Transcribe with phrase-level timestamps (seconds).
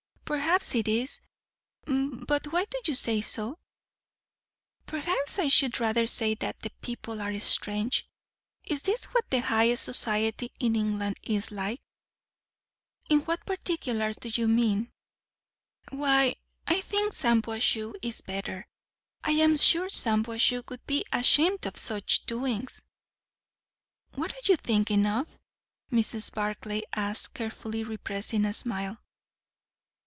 [0.31, 1.19] "Perhaps it is.
[1.83, 3.59] But why do you say so?"
[4.85, 8.07] "Perhaps I should rather say that the people are strange.
[8.63, 11.81] Is this what the highest society in England is like?"
[13.09, 14.93] "In what particulars, do you mean?"
[15.89, 18.65] "Why, I think Shampuashuh is better.
[19.25, 22.81] I am sure Shampuashuh would be ashamed of such doings."
[24.13, 25.27] "What are you thinking of?"
[25.91, 26.33] Mrs.
[26.33, 28.97] Barclay asked, carefully repressing a smile.